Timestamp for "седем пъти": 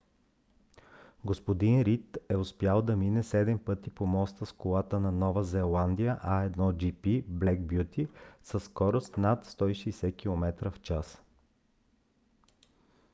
3.23-3.89